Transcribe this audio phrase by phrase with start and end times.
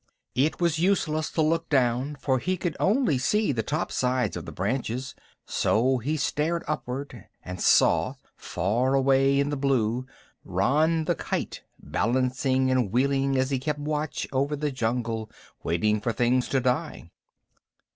[0.33, 4.51] It was useless to look down, for he could only see the topsides of the
[4.51, 5.13] branches,
[5.45, 10.07] so he stared upward and saw, far away in the blue,
[10.43, 15.29] Rann the Kite balancing and wheeling as he kept watch over the jungle
[15.61, 17.11] waiting for things to die.